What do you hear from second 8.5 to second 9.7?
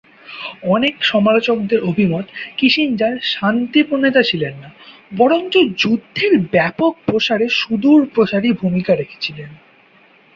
ভূমিকা রেখেছিলেন।